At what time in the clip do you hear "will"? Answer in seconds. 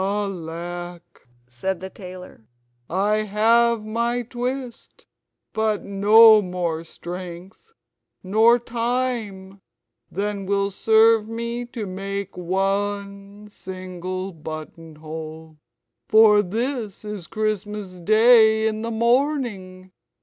10.47-10.71